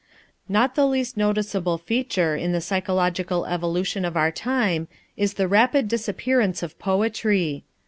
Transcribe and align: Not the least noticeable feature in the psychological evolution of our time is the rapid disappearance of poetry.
Not 0.49 0.73
the 0.73 0.87
least 0.87 1.15
noticeable 1.15 1.77
feature 1.77 2.35
in 2.35 2.53
the 2.53 2.59
psychological 2.59 3.45
evolution 3.45 4.03
of 4.03 4.17
our 4.17 4.31
time 4.31 4.87
is 5.15 5.35
the 5.35 5.47
rapid 5.47 5.87
disappearance 5.87 6.63
of 6.63 6.79
poetry. 6.79 7.65